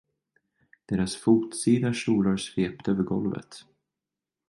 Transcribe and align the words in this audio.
Deras 0.91 1.13
fotsida 1.21 1.91
kjolar 1.93 2.37
svepte 2.39 2.91
över 2.91 3.03
golvet. 3.03 3.65